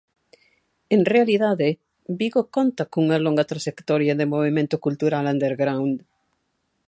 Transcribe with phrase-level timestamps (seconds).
[0.95, 1.69] En realidade,
[2.19, 5.97] Vigo conta cunha longa traxectoria de movemento cultural underground.